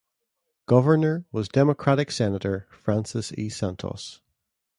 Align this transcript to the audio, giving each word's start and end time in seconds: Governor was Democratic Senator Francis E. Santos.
Governor 0.65 1.25
was 1.31 1.47
Democratic 1.47 2.09
Senator 2.09 2.67
Francis 2.71 3.31
E. 3.37 3.49
Santos. 3.49 4.19